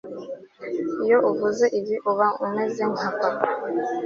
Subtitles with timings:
[1.03, 3.47] Iyo uvuze ibi uba umeze nka papa